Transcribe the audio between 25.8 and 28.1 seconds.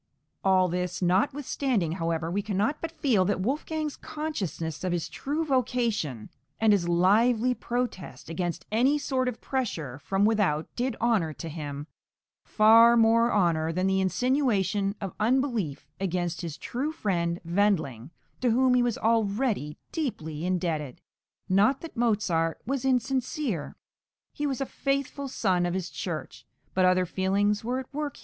Church but other feelings were at work {REPROACHES AND